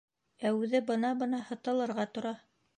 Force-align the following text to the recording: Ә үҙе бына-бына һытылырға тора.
Ә 0.49 0.51
үҙе 0.61 0.81
бына-бына 0.87 1.43
һытылырға 1.53 2.11
тора. 2.19 2.37